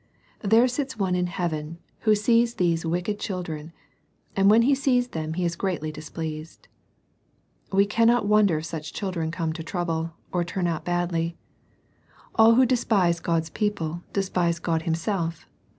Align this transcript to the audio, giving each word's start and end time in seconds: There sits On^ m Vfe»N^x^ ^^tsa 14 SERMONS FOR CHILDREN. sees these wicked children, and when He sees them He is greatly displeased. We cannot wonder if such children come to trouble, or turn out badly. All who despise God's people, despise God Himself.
There 0.41 0.67
sits 0.67 0.95
On^ 0.95 1.15
m 1.15 1.27
Vfe»N^x^ 1.27 1.27
^^tsa 1.27 1.29
14 1.29 1.29
SERMONS 1.29 1.77
FOR 1.99 2.01
CHILDREN. 2.01 2.15
sees 2.15 2.53
these 2.55 2.85
wicked 2.87 3.19
children, 3.19 3.71
and 4.35 4.49
when 4.49 4.61
He 4.63 4.73
sees 4.73 5.09
them 5.09 5.33
He 5.35 5.45
is 5.45 5.55
greatly 5.55 5.91
displeased. 5.91 6.67
We 7.71 7.85
cannot 7.85 8.25
wonder 8.25 8.57
if 8.57 8.65
such 8.65 8.93
children 8.93 9.29
come 9.29 9.53
to 9.53 9.61
trouble, 9.61 10.13
or 10.31 10.43
turn 10.43 10.65
out 10.65 10.83
badly. 10.85 11.37
All 12.33 12.55
who 12.55 12.65
despise 12.65 13.19
God's 13.19 13.51
people, 13.51 14.01
despise 14.11 14.57
God 14.57 14.81
Himself. 14.89 15.45